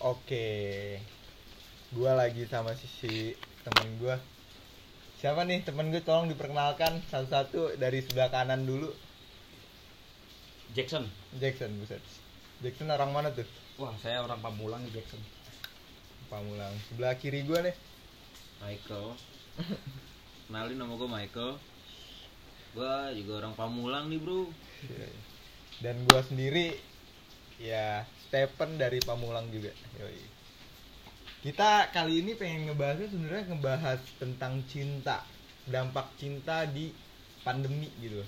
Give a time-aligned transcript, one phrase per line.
[0.00, 0.96] Oke.
[1.92, 3.12] Gua lagi sama si, si
[3.64, 4.16] temen gua.
[5.20, 8.88] Siapa nih temen gue tolong diperkenalkan satu-satu dari sebelah kanan dulu.
[10.72, 11.04] Jackson.
[11.36, 12.00] Jackson, buset.
[12.64, 13.44] Jackson orang mana tuh?
[13.76, 15.20] Wah, saya orang Pamulang nih Jackson.
[16.32, 16.72] Pamulang.
[16.88, 17.76] Sebelah kiri gua nih.
[18.60, 19.16] Michael
[20.46, 21.52] kenalin nama gue Michael
[22.76, 22.94] gue
[23.24, 24.52] juga orang Pamulang nih bro
[25.80, 26.76] Dan gua sendiri
[27.60, 29.70] ya Stephen dari Pamulang juga.
[30.00, 30.24] Yoi.
[31.40, 35.24] Kita kali ini pengen ngebahasnya sebenarnya ngebahas tentang cinta,
[35.68, 36.92] dampak cinta di
[37.44, 38.20] pandemi gitu.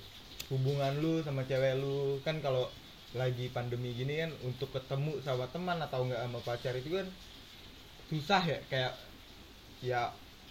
[0.52, 2.68] Hubungan lu sama cewek lu kan kalau
[3.12, 7.06] lagi pandemi gini kan untuk ketemu sama teman atau enggak sama pacar itu kan
[8.08, 8.92] susah ya kayak
[9.84, 10.00] ya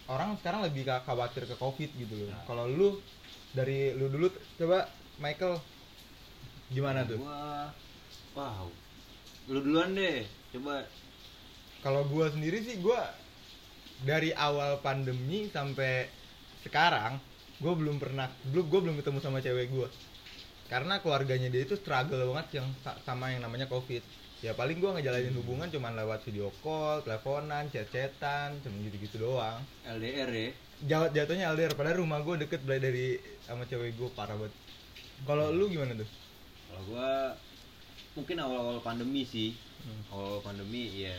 [0.05, 2.29] orang sekarang lebih khawatir ke covid gitu loh.
[2.29, 2.45] Nah.
[2.45, 2.89] Kalau lu
[3.57, 4.29] dari lu dulu
[4.61, 4.85] coba
[5.17, 5.57] Michael
[6.70, 7.17] gimana tuh?
[7.17, 7.73] Gua
[8.35, 8.67] wow
[9.49, 10.85] lu duluan deh coba
[11.81, 13.09] Kalau gua sendiri sih gua
[14.05, 16.05] dari awal pandemi sampai
[16.62, 17.18] sekarang
[17.57, 19.90] gua belum pernah belum gua belum ketemu sama cewek gua.
[20.70, 24.05] Karena keluarganya dia itu struggle banget yang sa- sama yang namanya Covid.
[24.45, 29.62] Ya paling gua ngejalanin hubungan cuman lewat video call, teleponan, chat-chatan, cuma gitu-gitu doang.
[29.85, 30.49] LDR ya
[30.82, 34.54] Jawab jatuhnya LDR padahal rumah gua deket dari sama cewek gua parah banget.
[35.26, 36.10] Kalau lu gimana tuh?
[36.66, 37.12] kalau gue
[38.15, 39.55] mungkin awal-awal pandemi sih.
[40.12, 41.15] Awal pandemi ya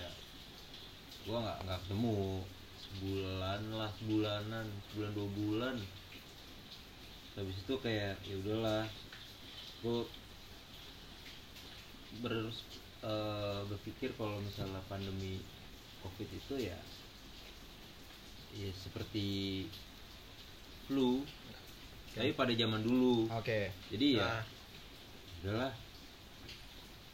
[1.22, 2.42] gue nggak nggak ketemu.
[2.82, 5.76] Sebulan lah sebulanan sebulan dua bulan.
[7.38, 8.84] Habis itu kayak ya udahlah
[9.82, 10.00] gue
[12.20, 12.52] ber
[13.02, 15.40] eh, berpikir kalau misalnya pandemi
[16.04, 16.76] covid itu ya
[18.52, 19.64] ya seperti
[20.84, 21.24] flu
[22.12, 23.24] tapi pada zaman dulu.
[23.32, 23.72] Oke.
[23.88, 24.42] jadi ya Nah,
[25.40, 25.72] udahlah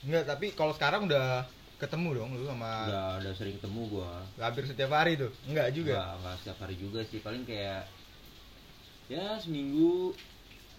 [0.05, 1.47] enggak, tapi kalau sekarang udah
[1.79, 5.31] ketemu dong lu sama udah udah sering ketemu gua hampir setiap hari tuh.
[5.47, 5.95] Enggak juga.
[5.95, 7.87] Nggak, nggak setiap hari juga sih paling kayak
[9.09, 10.12] ya seminggu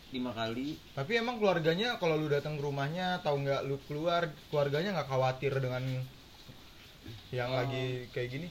[0.10, 4.98] lima kali Tapi emang keluarganya kalau lu datang ke rumahnya atau nggak lu keluar, keluarganya
[4.98, 5.86] nggak khawatir dengan
[7.30, 7.58] yang Oh.
[7.62, 8.50] lagi kayak gini?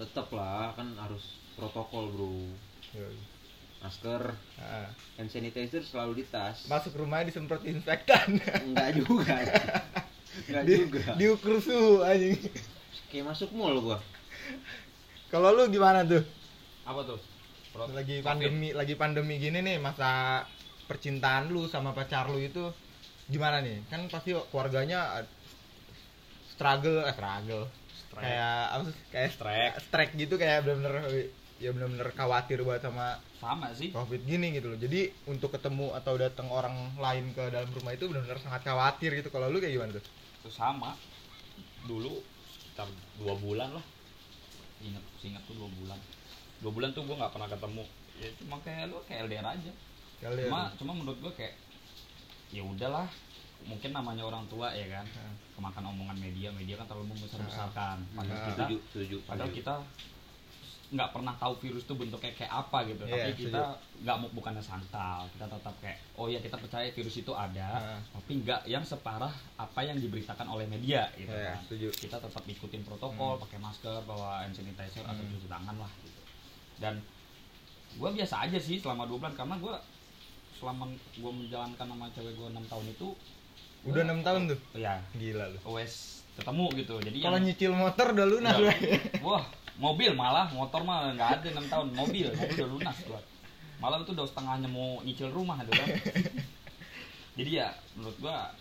[0.00, 2.32] tetap lah kan harus protokol bro
[2.96, 3.20] Yoi.
[3.80, 4.22] Masker
[4.56, 8.36] Nah, hand sanitizer selalu di tas masuk rumahnya disemprot disinfektan.
[8.62, 9.34] enggak juga
[10.46, 12.36] enggak Di- juga Diukur suhu anjing.
[13.08, 13.98] kayak masuk mall gua
[15.26, 16.22] Kalau lu gimana tuh?
[16.82, 17.18] Apa tuh?
[17.70, 18.26] Pro- Lagi Covid.
[18.26, 20.42] pandemi, lagi pandemi gini nih masa
[20.84, 22.66] percintaan lu sama pacar lu itu
[23.26, 23.78] gimana nih?
[23.86, 25.26] Kan pasti keluarganya eh,
[26.50, 27.64] struggle, eh struggle.
[28.00, 28.26] Strike.
[28.26, 28.96] Kayak apa sih?
[29.08, 29.74] Kayak Strike.
[29.80, 31.30] strike gitu kayak bener-bener
[31.60, 33.92] ya bener-bener khawatir banget sama Sama sih.
[33.92, 38.08] covid gini gitu loh jadi untuk ketemu atau datang orang lain ke dalam rumah itu
[38.08, 40.04] benar-benar sangat khawatir gitu kalau lu kayak gimana tuh
[40.40, 40.96] Itu sama.
[41.84, 42.16] Dulu
[42.48, 42.88] sekitar
[43.20, 43.84] dua bulan lah.
[44.80, 46.00] Ingat, ingat tuh dua bulan.
[46.64, 47.84] Dua bulan tuh gue nggak pernah ketemu.
[48.16, 49.72] Ya cuma kayak lu kayak LDR aja.
[50.24, 51.60] Kalian Cuma cuma menurut gue kayak
[52.50, 53.04] ya udahlah
[53.68, 55.04] mungkin namanya orang tua ya kan
[55.52, 59.74] kemakan omongan media media kan terlalu membesar besarkan padahal kita setuju setuju padahal kita
[60.90, 63.02] nggak pernah tahu virus itu bentuknya kayak apa gitu.
[63.04, 63.62] Iya, tapi kita
[64.00, 65.22] nggak mau bukannya sangkal.
[65.30, 68.00] Kita tetap kayak oh ya kita percaya virus itu ada Nah.
[68.12, 71.62] tapi nggak yang separah apa yang diberitakan oleh media gitu Iya, kan.
[71.64, 71.88] setuju.
[71.96, 73.42] kita tetap ikutin protokol Hmm.
[73.44, 75.30] pakai masker bawa hand sanitizer atau Hmm.
[75.30, 76.20] cuci tangan lah gitu.
[76.76, 76.94] Dan
[77.92, 79.74] gue biasa aja sih selama dua bulan karena gue
[80.56, 83.08] selama gue menjalankan sama cewek gue enam tahun itu
[83.82, 84.58] udah enam tahun tuh?
[84.74, 85.58] Ya gila lu.
[85.70, 86.94] Wes ketemu gitu.
[87.00, 88.56] Jadi kalau yang- nyicil motor udah lunas
[89.20, 89.44] Wah,
[89.80, 91.88] mobil malah, motor mah nggak ada enam tahun.
[91.96, 93.20] Mobil, mobil udah lunas gua.
[93.80, 95.88] Malah itu udah setengahnya mau nyicil rumah gitu kan.
[97.40, 98.52] Jadi ya menurut gua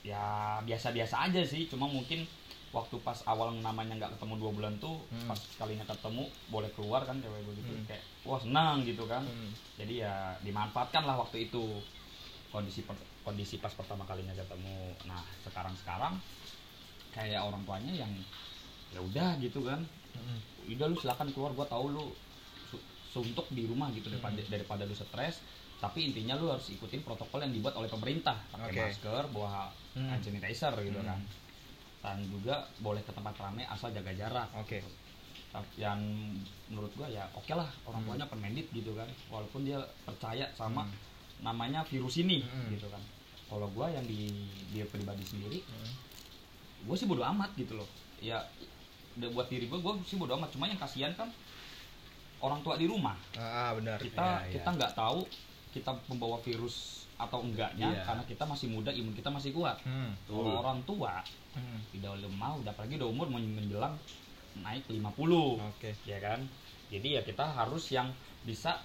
[0.00, 0.24] ya
[0.64, 1.68] biasa-biasa aja sih.
[1.68, 2.24] Cuma mungkin
[2.72, 5.28] waktu pas awal namanya nggak ketemu dua bulan tuh Hmm.
[5.28, 7.84] pas sekalinya ketemu boleh keluar kan cewek gue gitu Hmm.
[7.84, 9.52] kayak wah senang gitu kan Hmm.
[9.76, 11.60] jadi ya dimanfaatkan lah waktu itu
[12.48, 16.16] kondisi per- kondisi pas pertama kalinya ketemu nah sekarang sekarang
[17.12, 18.12] kayak orang tuanya yang
[18.88, 20.38] ya udah gitu kan Hmm.
[20.68, 22.04] udah lu silakan keluar gua tahu lu
[22.66, 24.48] su- suntuk di rumah gitu daripada Hmm.
[24.48, 25.42] daripada lu stres
[25.78, 28.80] tapi intinya lu harus ikutin protokol yang dibuat oleh pemerintah pakai Oke.
[28.86, 30.08] masker bawa Hmm.
[30.08, 31.08] hand sanitizer gitu Hmm.
[31.08, 31.20] kan
[32.00, 34.82] dan juga boleh ke tempat ramai asal jaga jarak Oke.
[35.52, 36.00] Tapi yang
[36.66, 38.08] menurut gua ya oke lah orang Hmm.
[38.10, 40.96] tuanya permendit gitu kan walaupun dia percaya sama Hmm.
[41.42, 42.70] namanya virus ini Hmm.
[42.70, 43.02] gitu kan
[43.46, 44.32] kalau gua yang di
[44.70, 45.92] dia pribadi sendiri Hmm.
[46.82, 47.86] gue sih bodo amat gitu loh
[48.18, 48.40] ya
[49.14, 51.28] buat diri gue gue sih bodo amat cuma yang kasihan kan
[52.38, 54.52] orang tua di rumah ah benar kita Ya, ya.
[54.54, 55.20] kita nggak tahu
[55.70, 56.76] kita membawa virus
[57.14, 58.02] atau enggaknya Iya.
[58.02, 60.10] karena kita masih muda imun kita masih kuat Hmm.
[60.24, 61.20] kalau orang tua
[61.52, 61.78] Hmm.
[61.90, 63.94] tidak lemah udah apalagi udah umur men- menjelang
[64.54, 65.92] naik 50 Oke.
[66.02, 66.40] ya kan
[66.88, 68.08] jadi ya kita harus yang
[68.42, 68.80] bisa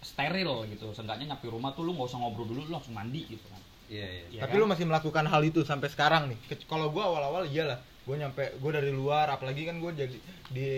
[0.00, 3.44] steril gitu seenggaknya nyampe rumah tuh lu nggak usah ngobrol dulu lu langsung mandi gitu
[3.46, 3.60] kan
[3.90, 4.24] Iya, iya.
[4.30, 4.60] Ya Tapi kan?
[4.62, 6.38] lu masih melakukan hal itu sampai sekarang nih.
[6.64, 10.16] Kalau gua awal-awal iyalah, gua nyampe gua dari luar apalagi kan gua jadi
[10.48, 10.68] di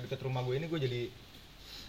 [0.00, 1.02] dekat rumah gue ini gua jadi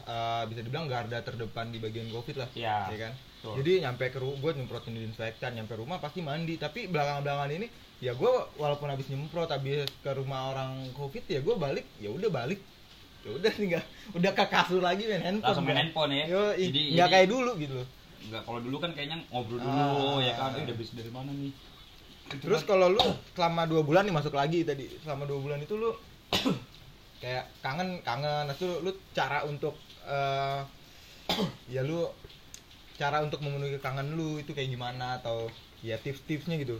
[0.03, 2.77] eh, bisa dibilang garda terdepan di bagian covid lah Iya.
[2.87, 3.13] ya kan?
[3.37, 3.53] Betul.
[3.61, 6.57] jadi nyampe ke rumah gue nyemprotin disinfektan nyampe rumah pasti mandi.
[6.57, 7.67] Tapi belakangan-belakangan ini
[7.97, 12.29] ya gue walaupun habis nyemprot habis ke rumah orang covid ya gue balik ya udah
[12.29, 12.57] balik.
[13.21, 15.47] Ya udah tinggal udah ke kasur lagi main handphone.
[15.47, 16.25] Langsung main handphone ya.
[16.25, 17.87] Yo, jadi nggak kayak dulu gitu loh.
[18.27, 20.17] Nggak kalau dulu kan kayaknya ngobrol dulu Ah.
[20.19, 20.49] ya kan?
[20.53, 21.51] Eh, udah habis dari mana nih
[22.27, 22.99] Terus kalau lu
[23.33, 25.95] selama dua bulan nih masuk lagi tadi selama dua bulan itu lu
[27.23, 28.51] kayak kangen kangen.
[28.51, 30.59] Itu lu cara untuk eh,
[31.71, 32.03] ya lu
[32.99, 35.23] cara untuk memenuhi kangen lu itu kayak gimana?
[35.23, 35.47] Atau
[35.79, 36.75] ya tips-tipsnya gitu?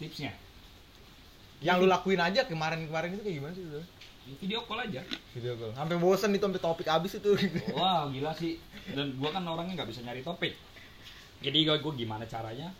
[0.00, 0.32] Tipsnya?
[1.60, 3.64] Yang lu lakuin aja kemarin-kemarin itu kayak gimana sih?
[3.64, 3.82] Ya,
[4.40, 5.00] video call aja.
[5.36, 5.72] Video call.
[5.76, 7.30] Sampai bosen itu sampai topik habis itu.
[7.76, 8.56] Wah gila sih.
[8.88, 10.56] Dan gua kan orangnya nggak bisa nyari topik.
[11.44, 12.72] Jadi gua, gua gimana caranya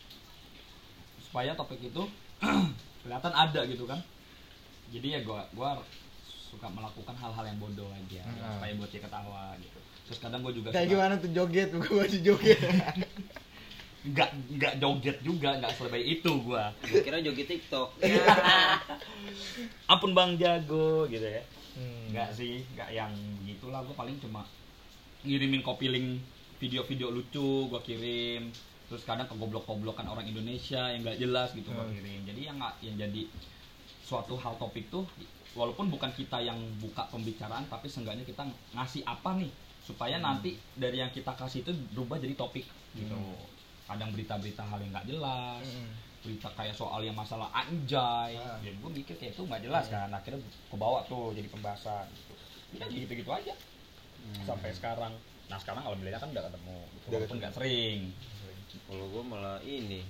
[1.34, 2.02] supaya topik itu
[3.02, 3.98] kelihatan ada gitu kan.
[4.94, 5.82] Jadi ya gua gua
[6.22, 8.38] suka melakukan hal-hal yang bodoh aja Hmm.
[8.54, 9.78] supaya buat dia ketawa gitu.
[10.06, 11.68] Terus kadang gua juga kayak suka- gimana tuh joget?
[11.74, 12.60] Gue masih joget.
[14.04, 16.70] Nggak nggak joget juga nggak selebay itu gua.
[16.78, 17.98] Gua kira joget TikTok.
[19.90, 21.42] ampun bang jago gitu ya.
[21.74, 22.14] Hmm.
[22.14, 23.10] nggak sih nggak yang
[23.42, 23.82] begitulah.
[23.82, 24.46] Gue paling cuma
[25.26, 26.22] ngirimin copy link
[26.62, 28.54] video-video lucu gue kirim
[28.84, 31.88] terus kadang kegoblok-goblokan orang Indonesia yang nggak jelas gitu Hmm.
[31.90, 33.22] kirim jadi yang nggak yang jadi
[34.00, 35.08] suatu hal topik tuh
[35.52, 39.48] walaupun bukan kita yang buka pembicaraan tapi seenggaknya kita ngasih apa nih
[39.80, 40.26] supaya Hmm.
[40.26, 43.40] nanti dari yang kita kasih itu berubah jadi topik gitu Hmm.
[43.86, 45.90] kadang berita-berita hal yang nggak jelas Hmm.
[46.20, 48.56] berita kayak soal yang masalah anjay Ah.
[48.58, 52.08] ya gue mikir kayak itu nggak jelas kan akhirnya ke bawah tuh jadi pembahasan
[52.72, 53.52] ya gitu gitu aja
[54.42, 55.12] sampai sekarang
[55.44, 57.04] nah sekarang alhamdulillah kan udah ketemu gitu.
[57.04, 57.98] Udah walaupun nggak sering
[58.84, 60.02] Kalau gua malah ini.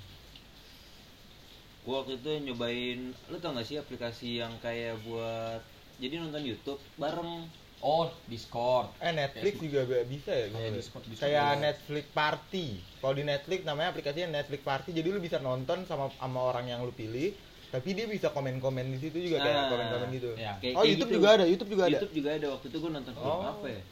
[1.82, 5.60] Gua waktu itu nyobain, lu tau gak sih aplikasi yang kayak buat
[5.94, 7.46] jadi nonton YouTube bareng
[7.78, 10.48] oh discord Eh Netflix juga bi- bisa ya?
[10.48, 11.06] Kayak Discord-?
[11.06, 11.60] Discord Kayak juga.
[11.62, 12.66] Netflix Party.
[12.98, 14.90] Kalau di Netflix namanya aplikasinya Netflix Party.
[14.90, 17.36] Jadi lu bisa nonton sama sama orang yang lu pilih,
[17.68, 20.30] tapi dia bisa komen-komen di situ juga kayak Ah, komen-komen gitu.
[20.34, 21.18] ya Kayak- oh, kayak YouTube gitu.
[21.20, 21.92] juga ada, YouTube juga ada.
[21.92, 23.44] YouTube juga ada waktu itu gua nonton film Oh.
[23.44, 23.82] apa ya?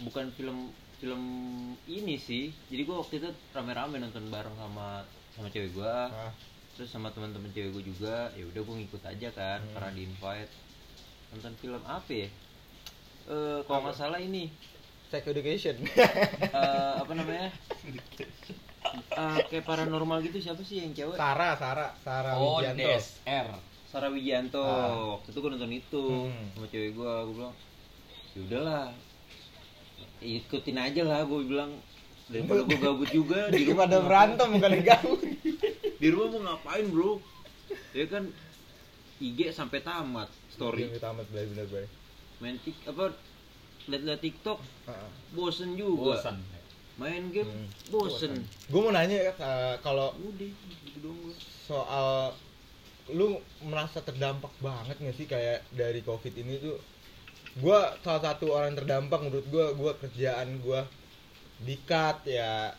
[0.00, 0.58] Bukan film
[0.98, 1.22] film
[1.86, 2.50] ini sih.
[2.66, 5.02] Jadi gua waktu itu rame-rame nonton bareng sama
[5.32, 6.08] sama cewek gua.
[6.08, 6.32] Ah,
[6.74, 8.16] Terus sama teman-teman cewek gua juga.
[8.32, 9.72] Ya udah gua ngikut aja kan Hmm.
[9.72, 10.52] karena di invite.
[11.30, 12.28] Nonton film apa ya?
[13.26, 14.50] Eh kalau nggak salah ini
[15.08, 15.76] sex education.
[15.86, 17.48] eh, apa namanya?
[18.88, 21.14] Eh, kayak paranormal gitu siapa sih yang cewek?
[21.14, 22.88] Sarah, Sarah, Sarah oh Widianto.
[22.88, 23.46] DSR
[23.88, 24.60] Sarah Wijanto.
[24.60, 25.16] Ah.
[25.16, 26.46] Waktu itu gue nonton itu Hmm.
[26.52, 27.12] sama cewek gue.
[27.24, 27.54] Gue bilang,
[28.32, 28.84] ya udahlah,
[30.20, 31.24] ikutin aja lah.
[31.24, 31.78] Gue bilang
[32.28, 33.86] daripada gue gabut juga di rumah.
[33.88, 35.20] Daripada mau berantem bukan gabut.
[35.98, 37.18] Di rumah mau ngapain bro?
[37.92, 38.24] Ya kan
[39.18, 40.86] IG sampai tamat story.
[40.88, 41.90] Story tamat benar-benar baik.
[42.38, 43.14] Main tik apa?
[43.88, 45.10] Lihat-lihat TikTok Heeh.
[45.32, 46.14] bosen juga.
[46.14, 46.36] bosan
[46.98, 47.66] Main game Hmm.
[47.88, 48.42] bosen.
[48.68, 49.32] Gue mau nanya ya,
[49.80, 50.50] kalau Udah,
[50.84, 51.14] gitu
[51.62, 52.34] soal
[53.08, 56.76] lu merasa terdampak banget gak sih kayak dari covid ini tuh
[57.56, 60.84] gua salah satu orang yang terdampak menurut gua gua kerjaan gua
[61.64, 62.76] dikat ya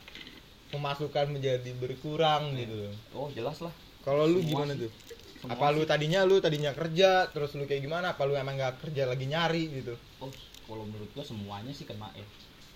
[0.69, 2.93] pemasukan menjadi berkurang gitu.
[3.17, 3.73] Oh jelas lah.
[4.05, 4.87] Kalau lu gimana sih.
[4.87, 4.91] tuh?
[5.39, 5.89] Semua apa lu sih.
[5.89, 8.13] tadinya lu tadinya kerja terus lu kayak gimana?
[8.15, 9.93] Apa lu emang nggak kerja lagi nyari gitu?
[10.21, 10.31] Oh
[10.69, 12.25] kalau menurut gua semuanya sih kena ya.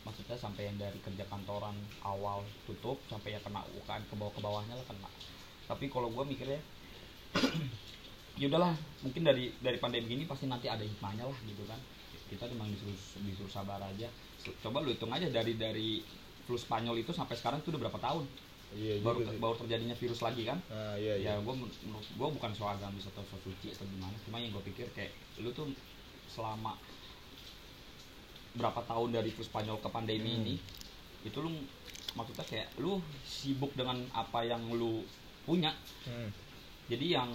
[0.03, 4.41] Maksudnya sampai yang dari kerja kantoran awal tutup sampai yang kena UKM ke bawah ke
[4.43, 5.09] bawahnya lah kena.
[5.69, 6.59] Tapi kalau gua mikirnya
[8.33, 8.73] ya udahlah
[9.05, 11.77] mungkin dari dari pandemi gini pasti nanti ada hikmahnya lah gitu kan.
[12.29, 14.09] Kita memang disuruh disuruh sabar aja.
[14.61, 16.01] Coba lu hitung aja dari dari
[16.43, 18.25] flu Spanyol itu sampai sekarang itu udah berapa tahun?
[18.73, 19.37] Iya baru sih.
[19.37, 20.57] baru terjadinya virus lagi kan?
[20.73, 21.37] Ah, iya iya.
[21.37, 21.77] Ya gue menurut
[22.09, 24.17] gue bukan soal agamis atau soal suci atau gimana.
[24.25, 25.69] Cuma yang gue pikir kayak lu tuh
[26.25, 26.73] selama
[28.57, 30.41] berapa tahun dari flu Spanyol ke pandemi Hmm.
[30.45, 30.55] ini
[31.23, 31.53] itu lu
[32.13, 35.05] maksudnya kayak lu sibuk dengan apa yang lu
[35.45, 35.73] punya.
[36.05, 36.29] Hmm.
[36.91, 37.29] jadi yang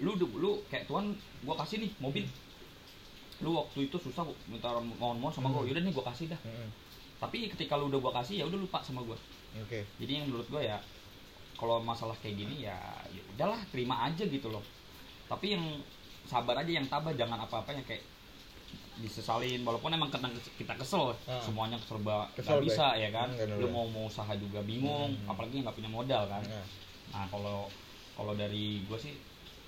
[0.00, 2.24] lu lu kayak tuan gue kasih nih mobil.
[3.40, 5.68] Lu waktu itu susah minta mohon-mohon sama gue Hmm.
[5.68, 6.40] yaudah nih gue kasih dah.
[6.42, 6.70] Hmm.
[7.20, 9.12] tapi ketika lu udah gue kasih ya udah lupa sama gue
[9.58, 9.80] oke.
[10.00, 10.80] Jadi yang menurut gue ya
[11.52, 14.64] kalau masalah kayak gini ya ya udahlah terima aja gitu loh.
[15.28, 15.64] Tapi yang
[16.24, 17.12] sabar aja yang tabah.
[17.12, 18.00] Jangan apa-apa yang kayak
[18.96, 19.60] disesalin.
[19.62, 21.40] Walaupun emang kena kita kesel Ah.
[21.40, 23.28] semuanya serba nggak bisa ya kan?
[23.30, 25.28] Hmm, lu mau mau usaha juga bingung Hmm.
[25.28, 26.40] apalagi nggak punya modal kan?
[26.42, 26.64] Nah,
[27.10, 27.68] nah kalau
[28.12, 29.12] kalau dari gue sih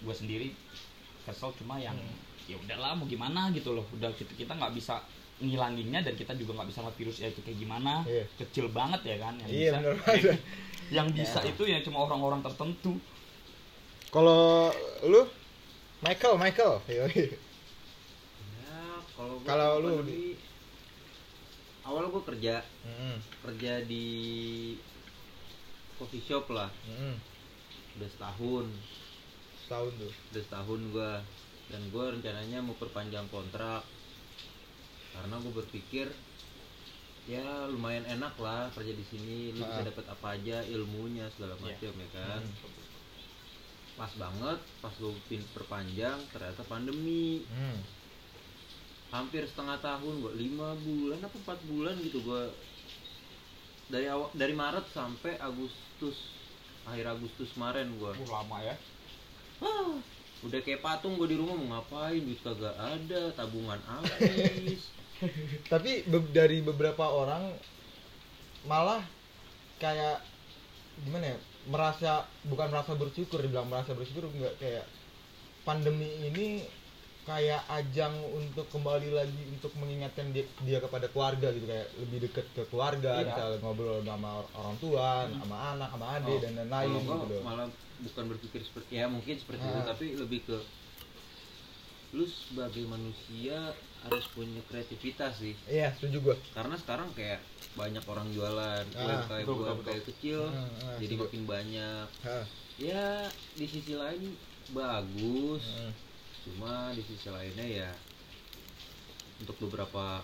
[0.03, 0.49] gue sendiri
[1.23, 2.19] kesel cuma yang Hmm.
[2.45, 4.99] ya udahlah mau gimana gitu loh udah kita kita nggak bisa
[5.39, 8.25] ngilanginnya dan kita juga nggak bisa lihat virusnya itu kayak gimana Iya.
[8.37, 9.95] kecil banget ya kan yang Iya, bisa bener
[10.97, 11.49] yang bisa Ya.
[11.49, 12.99] itu ya cuma orang-orang tertentu
[14.09, 14.69] Kalau
[15.03, 15.23] lu
[16.01, 16.75] Michael, Michael.
[16.99, 17.31] Yoi.
[18.59, 18.79] ya
[19.13, 20.35] kalau gua Kalau lu pandemi,
[21.83, 24.07] awal gue kerja Mm-mm, kerja di
[25.95, 27.15] coffee shop lah mm-mm.
[27.97, 28.67] udah setahun
[29.73, 30.13] Setahun tuh.
[30.29, 31.13] udah setahun gue
[31.67, 33.81] dan gue rencananya mau perpanjang kontrak
[35.11, 36.13] karena gue berpikir
[37.25, 39.87] ya lumayan enak lah kerja di sini lu bisa Ah.
[39.87, 41.65] dapat apa aja ilmunya segala Iya.
[41.65, 42.75] macam ya kan Hmm.
[43.95, 47.81] pas banget pas gue pin perpanjang ternyata pandemi Hmm.
[49.11, 52.43] hampir setengah tahun gue lima bulan apa empat bulan gitu gue
[53.89, 56.17] dari awal dari Maret sampai Agustus
[56.83, 58.77] akhir Agustus kemarin gue Uh, lama ya
[60.47, 64.91] udah kayak patung gue di rumah mau ngapain duit kagak ada tabungan habis
[65.73, 67.55] Tapi be- dari beberapa orang
[68.67, 69.03] malah
[69.79, 70.19] kayak
[71.07, 71.39] gimana ya?
[71.71, 74.83] Merasa bukan merasa bersyukur, dibilang merasa bersyukur enggak kayak
[75.63, 76.67] pandemi ini
[77.23, 82.47] kayak ajang untuk kembali lagi untuk mengingatkan dia, dia kepada keluarga gitu kayak lebih dekat
[82.51, 83.27] ke keluarga Iya.
[83.29, 87.43] misalnya ngobrol sama or- orang tua sama anak sama adik Oh, dan lain-lain gitu loh.
[87.43, 87.67] malah
[88.01, 89.87] bukan berpikir seperti ya mungkin seperti itu Ah.
[89.87, 90.57] tapi lebih ke
[92.13, 95.55] lu sebagai manusia harus punya kreativitas sih.
[95.65, 96.37] Iya setuju gua.
[96.53, 97.41] Karena sekarang kayak
[97.73, 101.23] banyak orang jualan Ah, UMKM betul, betul, UMKM kecil Hmm, ah, jadi setuju.
[101.25, 102.07] makin banyak.
[102.21, 102.45] Hah,
[102.77, 103.07] ya
[103.55, 104.35] di sisi lain
[104.69, 105.65] bagus.
[105.65, 105.93] Hmm.
[106.43, 107.91] Cuma di sisi lainnya ya
[109.39, 110.23] untuk beberapa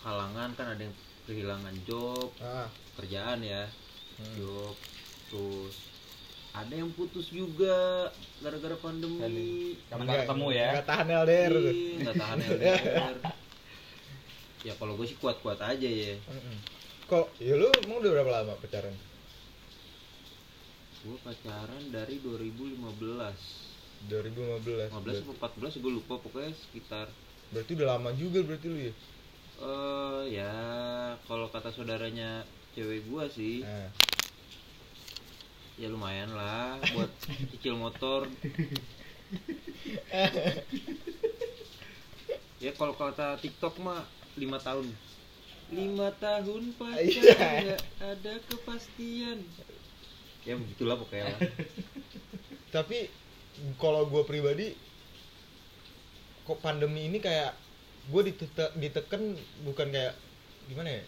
[0.00, 2.66] kalangan kan ada yang kehilangan job Ah,
[2.98, 3.70] kerjaan ya
[4.18, 4.34] hmm.
[4.34, 4.74] job
[5.30, 5.76] terus
[6.52, 8.12] ada yang putus juga
[8.44, 9.72] gara-gara pandemi.
[9.88, 10.68] Karena nggak ketemu ya.
[10.76, 13.14] nggak tahan LDR Iya, nggak tahan LDR
[14.68, 16.12] ya kalau gue sih kuat-kuat aja ya.
[17.08, 18.92] Kok ya lu emang udah berapa lama pacaran?
[21.02, 22.78] gue pacaran dari 2015
[24.06, 24.90] 2015.
[24.90, 27.06] 15 atau 14 gue lupa pokoknya sekitar.
[27.50, 28.94] Berarti udah lama juga berarti lu ya.
[29.62, 30.54] eh ya
[31.22, 32.42] kalau kata saudaranya
[32.72, 33.86] cewek gua sih Nah,
[35.76, 37.06] ya lumayan lah buat
[37.52, 38.26] cicil motor.
[42.58, 44.02] Ya kalau kata TikTok mah
[44.34, 44.86] lima tahun.
[45.68, 47.22] Lima tahun pacaran Iya.
[47.64, 49.38] nggak ada kepastian.
[50.42, 51.38] Ya begitulah pokoknya.
[52.70, 53.10] Tapi
[53.76, 54.72] kalau gue pribadi
[56.42, 57.54] kok pandemi ini kayak
[58.10, 60.14] gue ditete- diteken bukan kayak
[60.66, 61.04] gimana ya?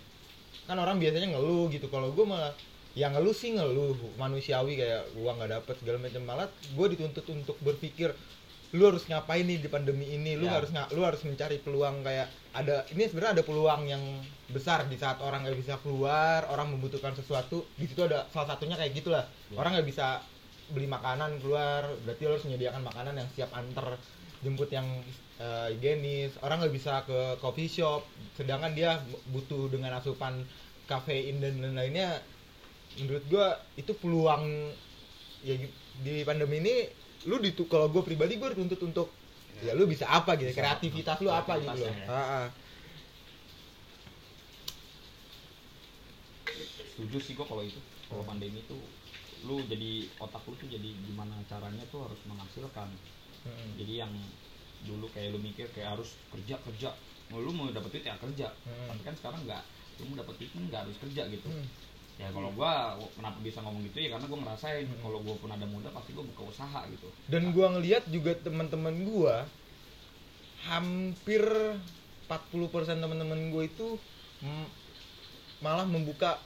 [0.71, 1.91] Kan orang biasanya ngeluh gitu.
[1.91, 2.55] Kalau gue malah
[2.95, 3.99] yang ngeluh sih ngeluh.
[4.15, 6.23] Manusiawi kayak uang nggak dapet segala macam.
[6.23, 8.15] Malah gue dituntut untuk berpikir
[8.75, 10.35] lu harus ngapain nih di pandemi ini?
[10.35, 10.59] Lu Ya.
[10.59, 14.03] harus nggak lu harus mencari peluang kayak ada ini sebenarnya ada peluang yang
[14.51, 17.67] besar di saat orang nggak bisa keluar orang membutuhkan sesuatu.
[17.75, 19.27] Di situ ada salah satunya kayak gitulah.
[19.51, 19.59] Ya.
[19.59, 20.23] orang nggak bisa
[20.73, 24.01] beli makanan keluar berarti lo harus menyediakan makanan yang siap antar
[24.41, 24.87] jemput yang
[25.41, 26.37] eh, higienis.
[26.41, 28.05] Orang nggak bisa ke coffee shop
[28.37, 29.01] sedangkan dia
[29.33, 30.45] butuh dengan asupan
[30.89, 32.21] kafein dan lain-lainnya.
[33.01, 34.71] Menurut gua itu peluang
[35.45, 35.61] ya
[36.01, 36.75] di pandemi ini
[37.25, 39.09] lu ditu kalau gue pribadi gue dituntut untuk
[39.65, 40.61] ya lu bisa apa gitu Bisa.
[40.61, 41.89] kreativitas lu apa gitu loh.
[41.89, 42.53] Kreativitasnya ya.
[46.95, 47.81] Setuju sih gua kalau itu.
[48.07, 48.79] Kalau pandemi itu
[49.45, 52.89] lu jadi otak lu tuh jadi gimana caranya tuh harus menghasilkan
[53.45, 53.71] Mm-mm.
[53.77, 54.13] jadi yang
[54.85, 56.89] dulu kayak lu mikir kayak harus kerja kerja
[57.29, 58.89] mau lu mau dapet duit ya kerja Hmm.
[58.89, 59.63] tapi kan sekarang nggak
[60.01, 61.67] lu mau dapet duit kan nggak harus kerja gitu Hmm.
[62.15, 65.01] ya kalau gua kenapa bisa ngomong gitu ya karena gua ngerasain Hmm.
[65.01, 68.95] kalau gua pun ada modal pasti gua buka usaha gitu dan gua ngelihat juga teman-teman
[69.05, 69.45] gua
[70.65, 71.45] hampir
[72.25, 74.01] 40% teman-teman gua itu
[75.61, 76.37] malah membuka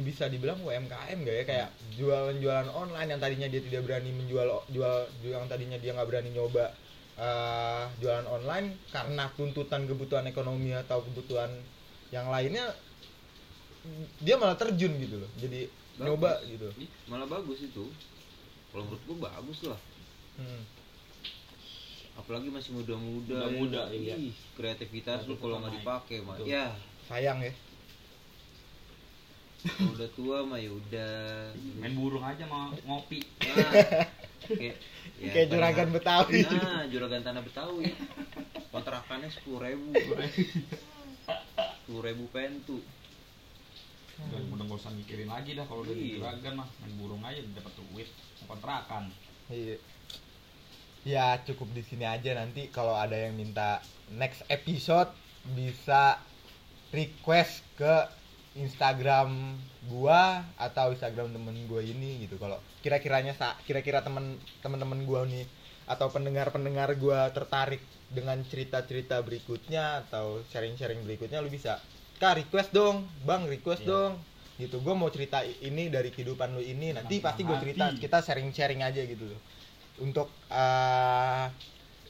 [0.00, 1.44] bisa dibilang UMKM gak ya?
[1.44, 1.68] Kayak
[2.00, 6.30] jualan-jualan online yang tadinya dia tidak berani menjual jual jual yang tadinya dia nggak berani
[6.32, 6.72] nyoba
[7.20, 11.52] eh, jualan online karena tuntutan kebutuhan ekonomi atau kebutuhan
[12.08, 12.72] yang lainnya
[14.24, 15.30] dia malah terjun gitu loh.
[15.36, 16.04] Jadi Bagus.
[16.08, 16.68] nyoba gitu.
[16.80, 17.84] Ih, malah bagus itu.
[18.72, 19.80] Kalau menurut gua bagus lah.
[20.32, 20.64] Hmm.
[22.12, 23.48] apalagi masih muda-muda.
[23.52, 24.16] Muda-muda, ya.
[24.16, 24.32] iya.
[24.56, 26.72] Kreativitas lu kalau nggak dipakai mah ya.
[27.08, 27.52] Sayang ya
[29.62, 31.14] kalau udah tua mah ya udah.
[31.78, 33.22] Main burung aja mau ngopi.
[33.22, 33.70] Nah,
[34.50, 34.76] kayak
[35.22, 36.40] ya, kayak juragan tanah- betawi.
[36.42, 37.84] Nah juragan tanah betawi.
[38.74, 39.94] Kontrakannya sepuluh ribu.
[41.82, 42.82] Sepuluh ribu pentu.
[44.22, 46.14] Udah udah gak usah mikirin lagi dah kalau udah di Iya.
[46.18, 46.68] juragan mah.
[46.82, 48.08] Main burung aja dapat duit.
[48.44, 49.14] Kontrakan.
[49.46, 49.76] Iya.
[51.02, 52.34] Ya cukup di sini aja.
[52.34, 55.10] Nanti kalau ada yang minta next episode
[55.54, 56.22] bisa
[56.90, 57.94] request ke
[58.54, 59.56] Instagram
[59.88, 62.36] gua atau Instagram temen gua ini gitu.
[62.36, 63.32] Kalau kira-kiranya
[63.64, 65.48] kira-kira temen temen-temen gua nih
[65.88, 67.80] atau pendengar-pendengar gua tertarik
[68.12, 71.80] dengan cerita-cerita berikutnya atau sharing-sharing berikutnya lu bisa
[72.20, 73.90] Kak request dong, Bang request Iya.
[73.90, 74.12] dong
[74.60, 77.72] gitu gue mau cerita ini dari kehidupan lu ini nanti pasti gue hati.
[77.72, 79.40] cerita kita sharing sharing aja gitu loh
[79.98, 81.46] untuk eh,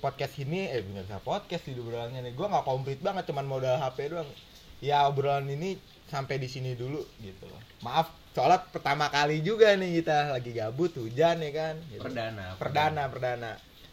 [0.02, 3.78] podcast ini eh bener bisa podcast sih obrolannya nih gue nggak komplit banget cuman modal
[3.78, 4.28] HP doang
[4.82, 5.78] ya obrolan ini
[6.12, 7.48] sampai di sini dulu gitu.
[7.48, 12.04] Loh maaf soalnya pertama kali juga nih kita lagi gabut hujan ya kan gitu.
[12.04, 13.02] perdana perdana.
[13.08, 13.52] Perdana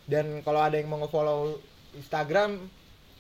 [0.10, 1.62] dan kalau ada yang mau nge-follow
[1.94, 2.66] Instagram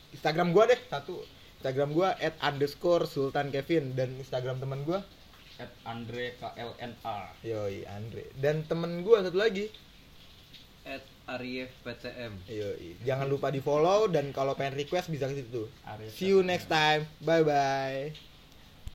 [0.10, 1.22] Instagram gua deh satu.
[1.62, 3.94] Instagram gua at underscore Sultan Kevin.
[3.94, 5.06] Dan Instagram temen gua?
[5.62, 8.26] At Andre KLNA yoi Andre.
[8.34, 9.70] Dan temen gua satu lagi?
[10.82, 12.98] At Arief PCM yoi.
[13.06, 15.70] Jangan lupa di follow dan kalau pengen request bisa ke situ.
[16.10, 17.06] See you next time.
[17.22, 18.29] Bye bye